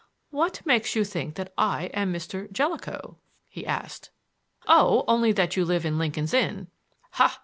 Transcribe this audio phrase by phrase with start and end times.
[0.31, 2.51] "What makes you think I am Mr.
[2.51, 3.17] Jellicoe?"
[3.47, 4.09] he asked.
[4.67, 6.69] "Oh, only that you live in Lincoln's Inn."
[7.11, 7.39] "Ha!